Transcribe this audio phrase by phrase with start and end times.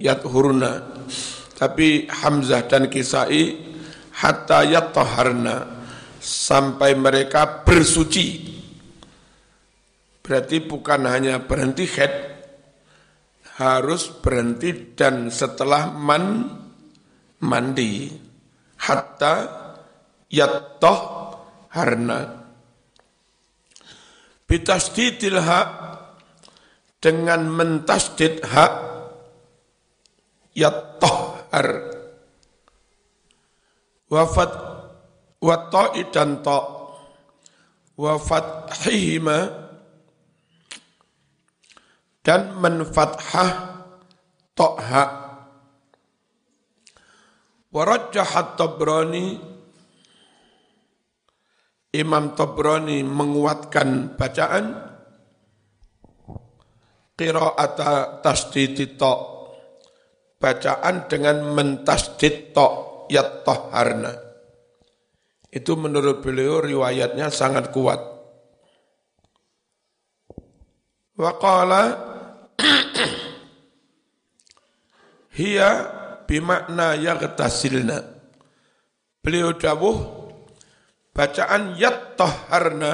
[0.00, 1.04] yathurna.
[1.54, 3.52] Tapi Hamzah dan Kisai
[4.16, 5.56] hatta yataharna
[6.16, 8.58] sampai mereka bersuci.
[10.24, 12.12] Berarti bukan hanya berhenti head,
[13.60, 16.48] harus berhenti dan setelah man
[17.44, 18.08] mandi.
[18.80, 19.34] Hatta
[20.32, 21.00] yattah
[21.68, 22.40] harna
[24.50, 25.68] bitasdidil hak
[26.98, 28.89] dengan mentasdid hak
[30.60, 31.68] yattahar
[34.12, 34.52] wafat
[35.40, 36.64] watta'i dan ta'
[37.96, 39.48] wafat hihima
[42.20, 43.80] dan menfathah
[44.52, 45.04] to'ha
[47.70, 49.48] warajjahat Tabrani.
[51.90, 54.78] Imam Tabrani menguatkan bacaan.
[57.18, 59.29] Qira'ata tasdidi to
[60.40, 64.16] bacaan dengan mentasdid to yattahharna
[65.52, 68.00] itu menurut beliau riwayatnya sangat kuat
[71.20, 72.08] waqala
[75.40, 75.70] Hiya
[76.26, 78.02] bimakna yaghtasilna.
[79.24, 79.96] Beliau dawuh
[81.16, 82.92] bacaan yattahharna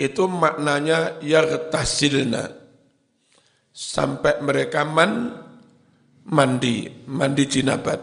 [0.00, 2.48] itu maknanya yaghtasilna.
[3.72, 5.36] Sampai mereka man
[6.28, 8.00] mandi, mandi jinabat.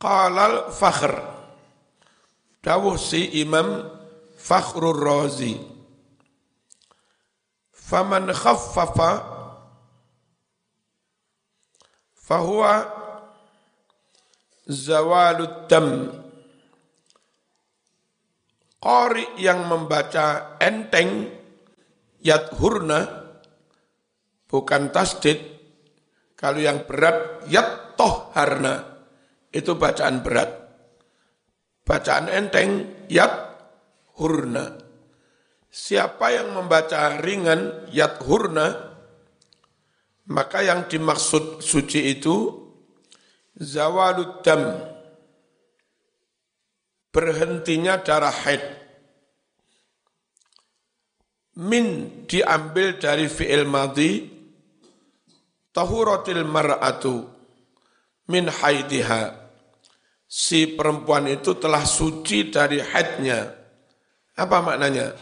[0.00, 1.14] Qalal fakhr.
[2.64, 3.84] Dawuh si Imam
[4.40, 5.56] Fakhrul Razi.
[7.72, 9.12] Faman khaffafa
[12.16, 12.88] fahuwa
[14.64, 16.08] zawalud dam.
[18.80, 21.28] Qari yang membaca enteng
[22.20, 23.23] yadhurna
[24.54, 25.42] bukan tasdid.
[26.38, 29.02] Kalau yang berat yat toharna
[29.50, 30.62] itu bacaan berat.
[31.82, 33.34] Bacaan enteng yat
[34.14, 34.84] hurna
[35.74, 38.94] Siapa yang membaca ringan yat hurna,
[40.30, 42.46] maka yang dimaksud suci itu
[43.58, 44.78] zawalud dam,
[47.10, 48.62] berhentinya darah haid.
[51.58, 54.33] Min diambil dari fi'il madhi,
[55.74, 57.26] tahuratil mar'atu
[58.30, 59.42] min haidiha.
[60.24, 63.52] Si perempuan itu telah suci dari haidnya.
[64.34, 65.14] Apa maknanya?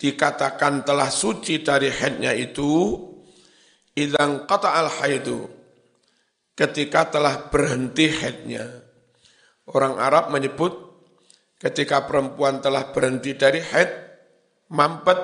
[0.00, 2.96] dikatakan telah suci dari haidnya itu
[3.92, 5.44] idang kata al haidu
[6.56, 8.64] ketika telah berhenti haidnya
[9.68, 10.72] orang Arab menyebut
[11.60, 13.92] ketika perempuan telah berhenti dari haid
[14.72, 15.20] mampet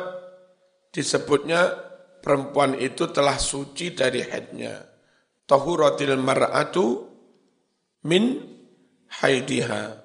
[0.92, 1.85] disebutnya
[2.26, 4.82] perempuan itu telah suci dari haidnya
[5.46, 7.06] tahuratil mar'atu
[8.10, 8.42] min
[9.22, 10.02] haidiha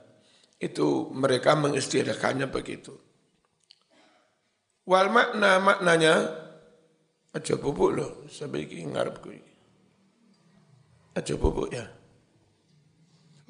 [0.62, 2.94] itu mereka mengistilahkannya begitu
[4.92, 6.14] Wal makna maknanya
[7.32, 9.56] aja bubuk loh, iki ngarepku iki.
[11.16, 11.86] Aja bubuk ya.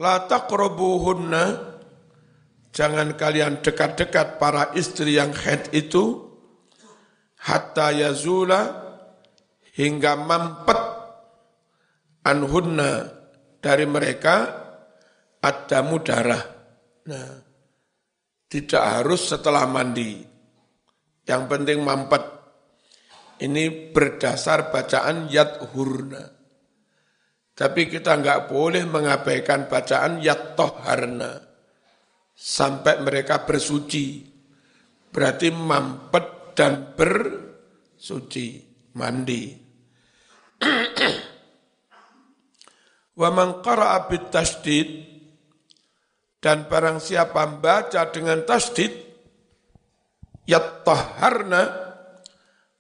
[0.02, 1.44] La taqrabuhunna
[2.76, 6.31] jangan kalian dekat-dekat para istri yang haid itu
[7.42, 8.62] hatta yazula
[9.74, 10.80] hingga mampet
[12.22, 13.10] anhunna
[13.58, 14.36] dari mereka
[15.42, 16.44] ada darah.
[17.10, 17.30] Nah,
[18.46, 20.22] tidak harus setelah mandi.
[21.26, 22.24] Yang penting mampet.
[23.42, 26.30] Ini berdasar bacaan yat hurna.
[27.58, 31.42] Tapi kita nggak boleh mengabaikan bacaan yat toharna.
[32.38, 34.30] Sampai mereka bersuci.
[35.10, 38.72] Berarti mampet dan bersuci.
[38.92, 39.56] Mandi.
[43.20, 45.08] Wa man qara'a tasdid
[46.42, 48.92] dan barang siapa membaca dengan tasdid
[50.50, 51.62] yattaharna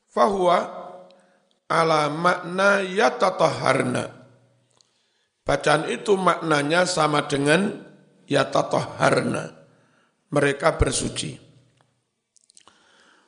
[0.10, 0.60] fahuwa
[1.70, 4.20] ala makna yatataharna.
[5.42, 7.82] Bacaan itu maknanya sama dengan
[8.28, 9.58] yatataharna.
[10.32, 11.51] Mereka bersuci.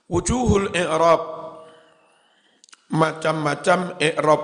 [0.10, 1.24] Wujuhul i'rab
[2.94, 4.44] macam-macam i'rab.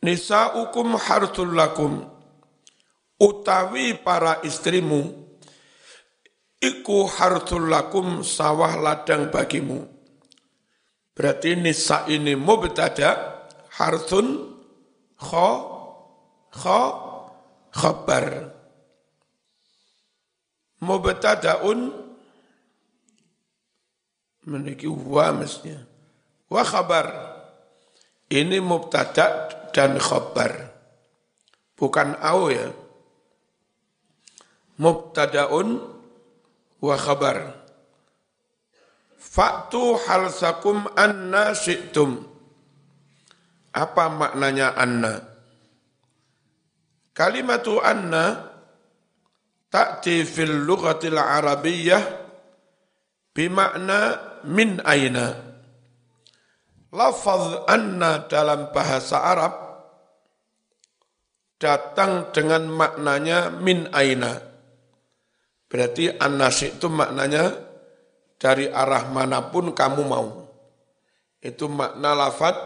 [0.00, 2.08] Nisa'ukum harthul lakum
[3.20, 5.20] utawi para istrimu
[6.60, 9.80] Iku hartul lakum sawah ladang bagimu.
[11.16, 13.40] Berarti nisa ini mubtada
[13.80, 14.60] harthun
[15.16, 15.50] kho
[16.52, 16.82] kho
[17.72, 18.52] khabar.
[20.84, 22.09] Mubtadaun
[24.50, 25.78] meniki wa mestinya.
[26.50, 27.06] Wa khabar.
[28.26, 30.74] Ini mubtada dan khabar.
[31.78, 32.74] Bukan au ya.
[34.82, 35.78] Mubtadaun
[36.82, 37.54] wa khabar.
[39.14, 42.26] Faktu halsakum anna syi'tum.
[43.70, 45.22] Apa maknanya anna?
[47.14, 48.50] Kalimatu anna
[49.70, 52.02] ta'ti fil lughatil arabiyyah
[53.30, 55.36] bimakna min aina.
[56.90, 59.54] Lafaz anna dalam bahasa Arab
[61.60, 64.42] datang dengan maknanya min aina.
[65.70, 67.54] Berarti annas itu maknanya
[68.40, 70.50] dari arah mana pun kamu mau.
[71.38, 72.56] Itu makna lafad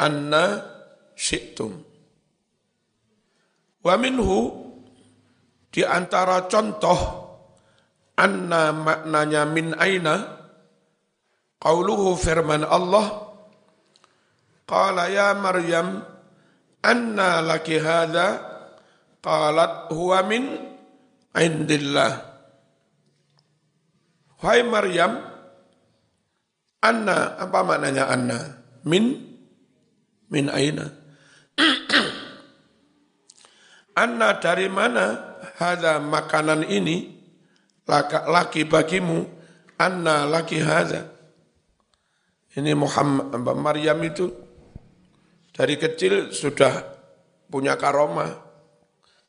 [0.00, 0.64] anna
[1.12, 1.76] syi'tum.
[3.82, 4.64] Wa minhu
[5.68, 6.98] di antara contoh
[8.16, 10.41] anna maknanya min aina
[11.62, 13.30] qauluhu firman Allah
[14.66, 16.02] qala ya Maryam
[16.82, 18.42] anna laki hadha
[19.22, 20.72] qalat huwa min
[21.36, 22.12] indillah.
[24.42, 25.22] Hai Maryam,
[26.82, 28.38] Anna, apa maknanya Anna?
[28.82, 29.22] Min,
[30.26, 30.90] min aina.
[34.02, 37.22] Anna dari mana hada makanan ini
[37.86, 39.30] laki, bagimu
[39.78, 41.11] Anna laki hada.
[42.52, 44.28] Ini Muhammad Maryam itu
[45.52, 46.84] dari kecil sudah
[47.48, 48.28] punya karomah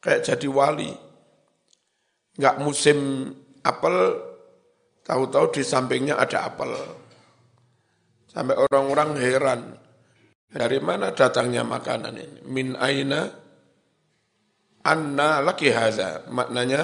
[0.04, 0.92] kayak jadi wali
[2.38, 3.30] nggak musim
[3.62, 4.18] apel,
[5.06, 6.72] tahu-tahu di sampingnya ada apel.
[8.30, 9.62] Sampai orang-orang heran,
[10.50, 12.40] dari mana datangnya makanan ini?
[12.50, 13.30] Min aina
[14.82, 16.26] anna laki haza.
[16.34, 16.82] Maknanya,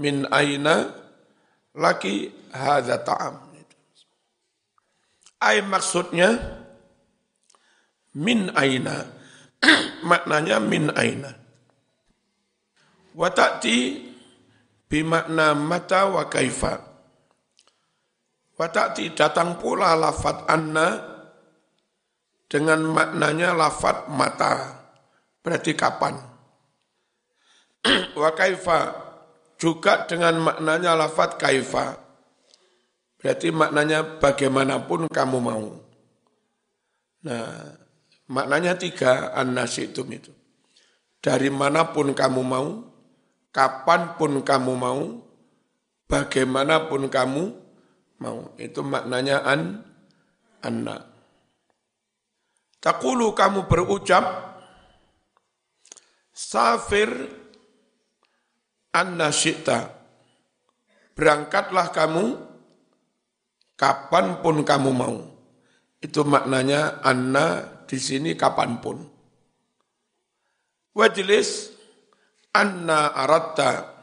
[0.00, 0.88] min aina
[1.76, 3.47] laki haza ta'am.
[5.38, 6.34] Ay maksudnya,
[8.18, 9.18] min aina.
[10.10, 11.34] maknanya min aina.
[13.18, 14.06] Watati
[14.86, 16.86] bimakna mata wa kaifa.
[18.58, 20.98] Watati datang pula lafat anna
[22.50, 24.82] dengan maknanya lafat mata,
[25.42, 26.18] berarti kapan.
[28.22, 28.78] wa kaifa
[29.58, 31.98] juga dengan maknanya lafat kaifa,
[33.18, 35.66] berarti maknanya bagaimanapun kamu mau.
[37.26, 37.74] Nah,
[38.30, 40.32] maknanya tiga an-nasitum itu.
[41.18, 42.88] Dari mana pun kamu mau,
[43.50, 45.02] kapan pun kamu mau,
[46.06, 47.44] bagaimanapun kamu
[48.22, 48.54] mau.
[48.54, 49.82] Itu maknanya an,
[50.62, 51.10] anna.
[52.78, 54.24] Takulu kamu berucap,
[56.30, 57.10] safir
[58.94, 59.98] anna syikta.
[61.18, 62.47] Berangkatlah kamu,
[63.78, 65.16] kapan pun kamu mau.
[66.02, 68.98] Itu maknanya anna di sini kapan pun.
[70.98, 71.70] Wajlis
[72.50, 74.02] anna aratta.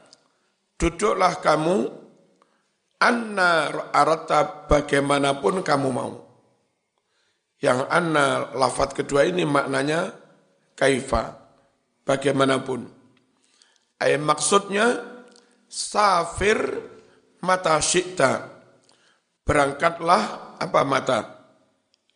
[0.80, 2.08] Duduklah kamu.
[2.96, 6.24] Anna aratta bagaimanapun kamu mau.
[7.60, 10.16] Yang anna lafat kedua ini maknanya
[10.80, 11.36] kaifa.
[12.08, 12.88] Bagaimanapun.
[14.00, 15.04] Ayat maksudnya
[15.68, 16.60] safir
[17.44, 18.55] mata syikta
[19.46, 21.20] berangkatlah apa mata?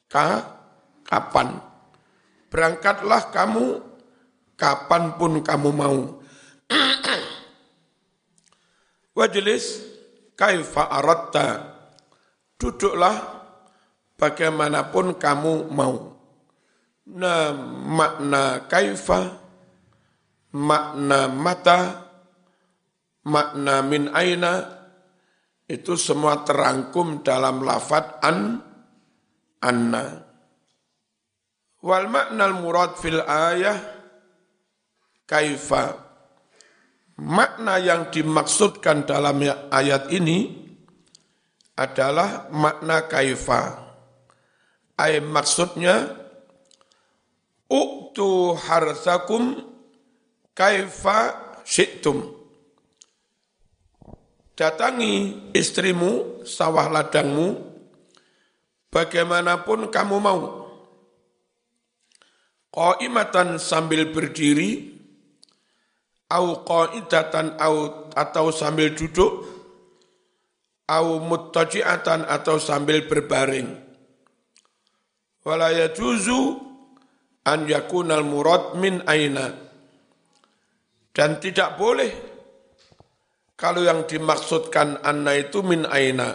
[0.10, 0.44] Ka
[1.06, 1.62] kapan?
[2.50, 3.66] Berangkatlah kamu
[4.58, 6.00] kapan pun kamu mau.
[9.18, 9.86] Wajlis
[10.34, 11.78] kaifa aratta.
[12.60, 13.16] Duduklah
[14.20, 16.20] bagaimanapun kamu mau.
[17.10, 17.56] Nah,
[17.90, 19.40] makna kaifa,
[20.54, 22.06] makna mata,
[23.26, 24.79] makna min aina,
[25.70, 28.58] itu semua terangkum dalam lafat an,
[29.62, 30.26] anna.
[31.86, 33.78] Wal makna al-murad fil ayah,
[35.30, 35.94] kaifa,
[37.22, 40.58] makna yang dimaksudkan dalam ayat ini
[41.78, 43.94] adalah makna kaifa.
[45.00, 46.12] Ay maksudnya
[47.70, 49.70] uktu harsakum
[50.58, 52.39] kaifa syi'tum.
[54.60, 57.56] Datangi istrimu, sawah ladangmu,
[58.92, 60.68] bagaimanapun kamu mau.
[62.76, 65.00] Qaimatan sambil berdiri,
[66.30, 69.50] au qaidatan au atau sambil duduk
[70.90, 73.74] au muttaji'atan atau sambil berbaring
[75.42, 76.62] wala yajuzu
[77.50, 79.58] an yakunal murad min aina
[81.18, 82.29] dan tidak boleh
[83.60, 86.32] kalau yang dimaksudkan anna itu min aina.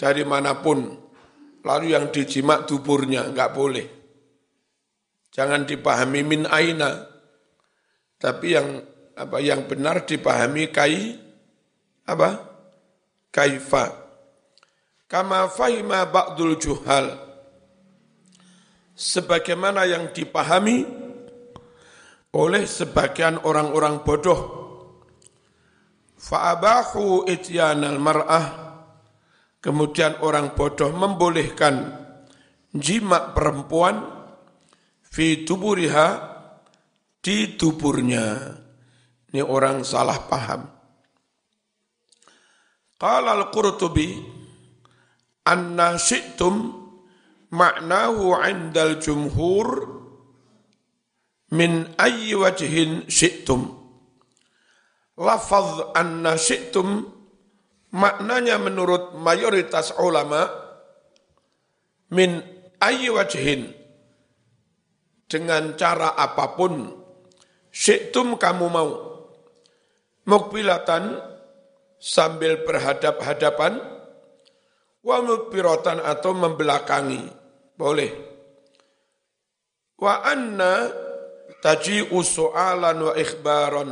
[0.00, 1.04] Dari mana pun.
[1.60, 3.84] Lalu yang dijimak duburnya, enggak boleh.
[5.28, 7.04] Jangan dipahami min aina,
[8.16, 8.80] tapi yang
[9.12, 11.20] apa yang benar dipahami kai
[12.08, 12.40] apa
[13.28, 13.92] kaifa.
[15.10, 17.12] Kama fahima ba'dul juhal.
[18.96, 20.86] Sebagaimana yang dipahami
[22.32, 24.65] oleh sebagian orang-orang bodoh
[26.26, 28.46] fa'abahu ityanal mar'ah
[29.62, 31.94] kemudian orang bodoh membolehkan
[32.74, 34.02] jima perempuan
[35.06, 36.36] fi tuburiha
[37.26, 38.54] di tuburnya.
[39.32, 40.62] Ini orang salah paham.
[42.96, 44.14] Qala al-Qurtubi
[45.44, 46.54] anna syi'tum
[47.50, 49.68] ma'nahu 'indal jumhur
[51.50, 53.85] min ayyi wajhin syi'tum.
[55.16, 57.08] Lafaz anna syi'tum
[57.96, 60.44] maknanya menurut mayoritas ulama
[62.12, 62.44] min
[62.84, 63.72] ayyi wajhin
[65.26, 66.86] dengan cara apa pun,
[67.74, 68.90] syiktum kamu mau,
[70.22, 71.18] mukbilatan
[71.98, 73.82] sambil berhadap-hadapan,
[75.02, 77.26] wa mukbiratan atau membelakangi,
[77.74, 78.10] boleh.
[79.98, 80.92] Wa anna
[81.58, 83.90] taji'u su'alan wa ikhbaran.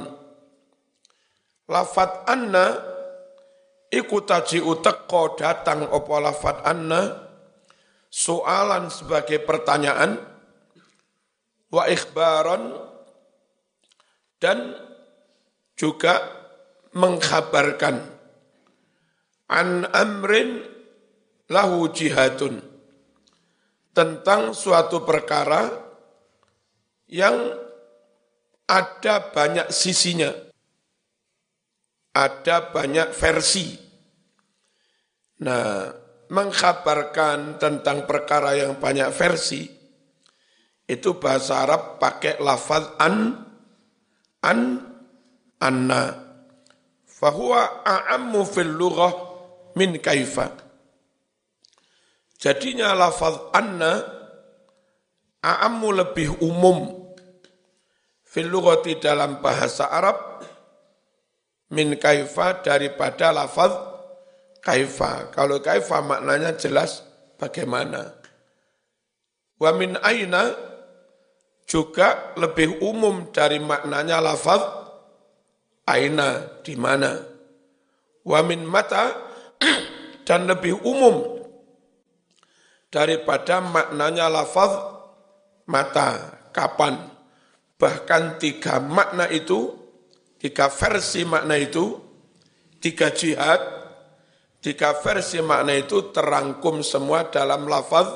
[1.65, 2.77] Lafat anna
[3.89, 7.25] iku taji'u teko datang opo lafat anna?
[8.15, 10.23] Soalan sebagai pertanyaan
[11.75, 12.79] wa ikhbaran
[14.39, 14.79] dan
[15.75, 16.23] juga
[16.95, 18.07] mengkhabarkan
[19.51, 20.63] an amrin
[21.51, 22.63] lahu jihadun
[23.91, 25.71] tentang suatu perkara
[27.11, 27.35] yang
[28.71, 30.31] ada banyak sisinya,
[32.15, 33.75] ada banyak versi.
[35.43, 35.91] Nah,
[36.31, 39.67] mengkhabarkan tentang perkara yang banyak versi,
[40.85, 43.41] itu bahasa Arab pakai lafaz an
[44.45, 44.61] an
[45.57, 46.03] anna
[47.09, 49.13] fahuwa a'ammu fil lughah
[49.81, 50.53] min kaifa
[52.37, 54.05] jadinya lafaz anna
[55.41, 57.09] a'ammu lebih umum
[58.21, 60.45] fil lughati dalam bahasa Arab
[61.73, 63.73] min kaifa daripada lafaz
[64.65, 65.33] kaifa.
[65.33, 67.05] Kalau kaifa maknanya jelas
[67.37, 68.17] bagaimana.
[69.61, 70.53] Wa min aina
[71.65, 74.61] juga lebih umum dari maknanya lafaz
[75.89, 77.21] aina di mana.
[78.25, 79.13] Wa min mata
[80.29, 81.45] dan lebih umum
[82.89, 84.73] daripada maknanya lafaz
[85.69, 86.41] mata.
[86.55, 87.11] Kapan?
[87.83, 89.84] Bahkan tiga makna itu
[90.45, 91.97] tiga versi makna itu
[92.77, 93.65] tiga jihad
[94.61, 98.13] tiga versi makna itu terangkum semua dalam lafaz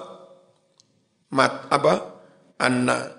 [1.32, 2.20] mat apa
[2.61, 3.18] anna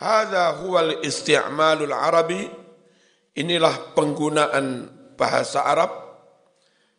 [0.00, 2.48] Hada huwal isti'malul arabi.
[3.36, 5.92] Inilah penggunaan bahasa Arab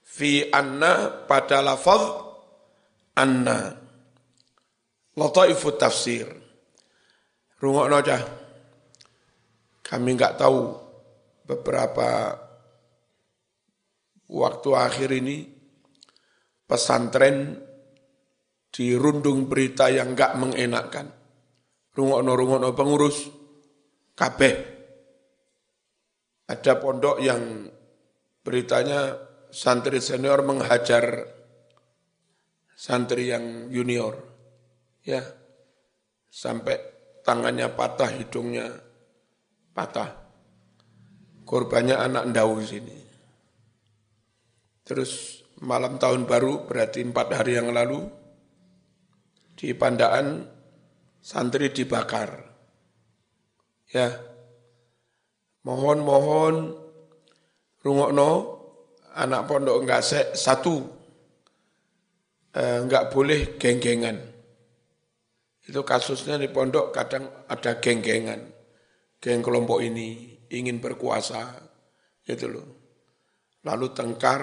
[0.05, 2.01] fi anna pada lafaz
[3.17, 3.73] anna.
[5.17, 6.29] Lataifu tafsir.
[7.57, 8.21] Rungokno aja.
[9.81, 10.77] Kami enggak tahu
[11.51, 12.39] beberapa
[14.31, 15.43] waktu akhir ini
[16.63, 17.59] pesantren
[18.71, 21.11] dirundung berita yang enggak mengenakkan
[21.91, 23.27] rungokno-rungokno pengurus
[24.15, 24.53] kabeh.
[26.47, 27.67] Ada pondok yang
[28.43, 29.19] beritanya
[29.51, 31.27] santri senior menghajar
[32.71, 34.15] santri yang junior.
[35.03, 35.23] Ya.
[36.31, 36.79] Sampai
[37.27, 38.71] tangannya patah, hidungnya
[39.75, 40.20] patah.
[41.45, 42.97] Korbannya anak ndau sini.
[44.85, 48.01] Terus malam tahun baru berarti empat hari yang lalu
[49.55, 50.47] di Pandaan
[51.21, 52.49] santri dibakar.
[53.93, 54.09] Ya.
[55.61, 56.73] Mohon-mohon
[57.85, 58.29] rungokno
[59.13, 60.81] anak pondok enggak se satu
[62.57, 64.17] eh, enggak boleh geng-gengan.
[65.61, 68.41] Itu kasusnya di pondok kadang ada geng-gengan.
[69.21, 71.55] Geng kelompok ini ingin berkuasa
[72.27, 72.67] gitu loh.
[73.63, 74.41] Lalu tengkar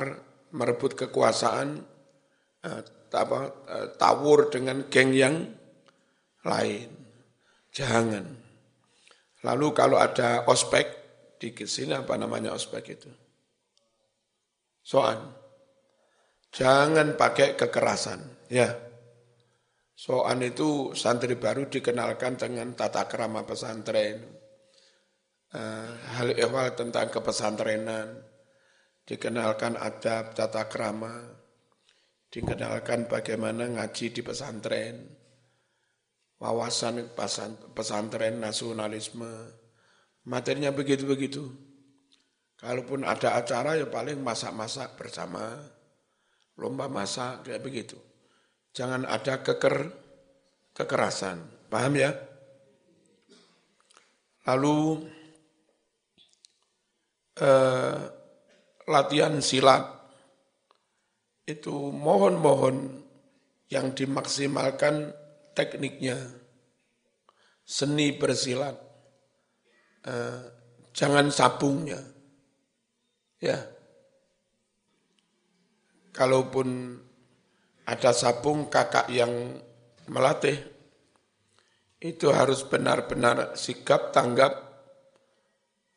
[0.54, 1.68] merebut kekuasaan
[2.64, 3.38] eh, apa,
[3.68, 5.36] eh, tawur dengan geng yang
[6.44, 6.88] lain.
[7.72, 8.24] Jangan.
[9.46, 10.86] Lalu kalau ada ospek,
[11.38, 13.10] di sini apa namanya ospek itu?
[14.82, 15.20] Soan.
[16.48, 18.72] Jangan pakai kekerasan, ya.
[19.92, 24.47] Soan itu santri baru dikenalkan dengan tata kerama pesantren.
[25.48, 25.88] Uh,
[26.20, 28.20] hal ehwal tentang kepesantrenan,
[29.08, 31.38] dikenalkan adab, tata kerama.
[32.28, 35.00] dikenalkan bagaimana ngaji di pesantren,
[36.36, 37.08] wawasan
[37.72, 39.32] pesantren nasionalisme,
[40.28, 41.48] materinya begitu-begitu.
[42.58, 45.62] Kalaupun ada acara ya paling masak-masak bersama,
[46.58, 47.96] lomba masak kayak begitu.
[48.74, 49.94] Jangan ada keker
[50.74, 51.38] kekerasan,
[51.70, 52.10] paham ya?
[54.42, 55.06] Lalu
[57.38, 57.98] eh,
[58.88, 59.84] latihan silat.
[61.48, 63.08] Itu mohon-mohon
[63.72, 65.12] yang dimaksimalkan
[65.56, 66.16] tekniknya,
[67.64, 68.76] seni bersilat,
[70.04, 70.40] eh,
[70.92, 72.00] jangan sabungnya,
[73.40, 73.58] ya.
[76.12, 76.98] Kalaupun
[77.88, 79.56] ada sabung kakak yang
[80.10, 80.58] melatih,
[81.98, 84.67] itu harus benar-benar sikap tanggap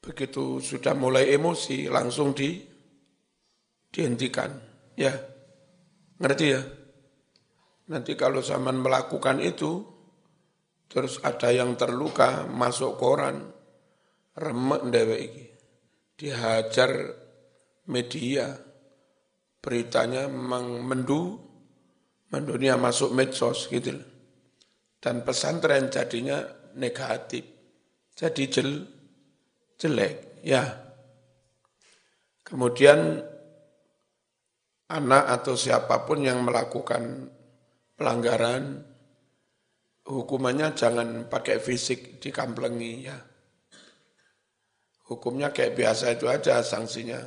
[0.01, 2.57] begitu sudah mulai emosi langsung di
[3.93, 4.49] dihentikan.
[4.97, 5.13] Ya,
[6.17, 6.61] ngerti ya?
[7.91, 9.83] Nanti kalau zaman melakukan itu,
[10.87, 13.51] terus ada yang terluka, masuk koran,
[14.33, 15.45] remek dewe iki.
[16.15, 16.91] Dihajar
[17.91, 18.55] media,
[19.59, 21.35] beritanya memang mendu,
[22.31, 23.99] mendunia masuk medsos gitu.
[25.01, 26.45] Dan pesantren jadinya
[26.77, 27.43] negatif.
[28.15, 28.69] Jadi jel,
[29.81, 30.61] jelek, ya.
[32.45, 33.17] Kemudian
[34.85, 37.33] anak atau siapa pun yang melakukan
[37.97, 38.85] pelanggaran,
[40.05, 43.17] hukumannya jangan pakai fisik dikamplengi ya.
[45.09, 47.19] Hukumnya kayak biasa itu aja sanksinya.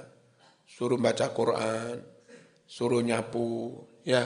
[0.65, 2.01] Suruh baca Quran,
[2.65, 4.25] suruh nyapu, ya.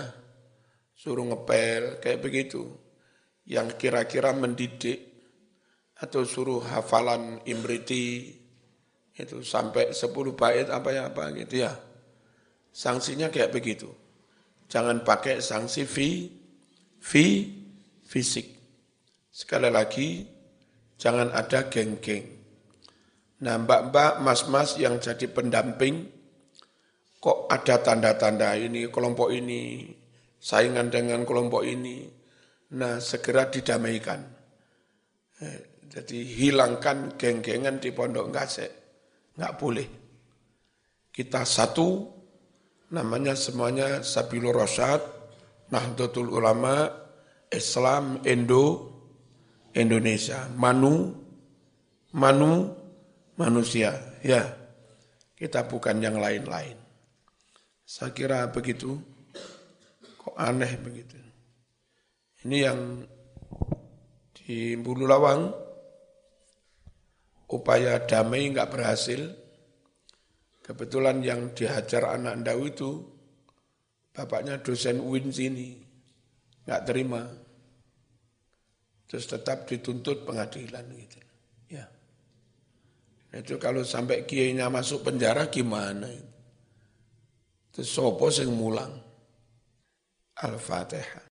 [0.94, 2.62] Suruh ngepel, kayak begitu.
[3.49, 5.08] Yang kira-kira mendidik
[5.99, 8.38] atau suruh hafalan imriti
[9.19, 11.75] itu sampai 10 bait apa ya apa gitu ya.
[12.71, 13.90] Sanksinya kayak begitu.
[14.71, 16.31] Jangan pakai sanksi fi
[17.02, 17.50] fi
[18.07, 18.47] fisik.
[19.35, 20.23] Sekali lagi
[20.94, 22.38] jangan ada geng-geng.
[23.38, 26.11] Nah, mbak-mbak, mas-mas yang jadi pendamping
[27.22, 29.94] kok ada tanda-tanda ini kelompok ini
[30.38, 32.07] saingan dengan kelompok ini.
[32.75, 34.20] Nah, segera didamaikan.
[35.88, 38.70] Jadi hilangkan geng-gengan di pondok ngasek.
[39.40, 39.88] Nggak boleh.
[41.09, 42.05] Kita satu,
[42.92, 45.01] namanya semuanya Sabilur Rasyad,
[45.72, 46.92] Nahdlatul Ulama,
[47.48, 48.92] Islam, Indo,
[49.72, 50.46] Indonesia.
[50.53, 51.16] Manu,
[52.12, 52.68] manu,
[53.40, 53.96] manusia.
[54.20, 54.44] Ya,
[55.35, 56.77] kita bukan yang lain-lain.
[57.88, 59.01] Saya kira begitu.
[60.20, 61.16] Kok aneh begitu.
[62.44, 63.03] Ini yang
[64.37, 65.67] di Bulu Lawang,
[67.48, 69.34] upaya damai nggak berhasil.
[70.62, 72.90] Kebetulan yang dihajar anak Ndau itu
[74.12, 75.80] bapaknya dosen UIN sini,
[76.68, 77.24] nggak terima.
[79.08, 81.20] Terus tetap dituntut pengadilan gitu.
[81.72, 81.88] Ya.
[83.32, 86.12] Itu kalau sampai kiainya masuk penjara gimana?
[87.72, 88.92] Terus sopo sing mulang?
[90.37, 91.24] Al-Fatihah.